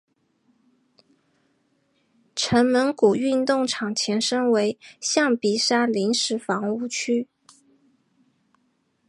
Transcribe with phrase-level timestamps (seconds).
[2.35, 7.27] 城门谷运动场前身为象鼻山临时房屋区。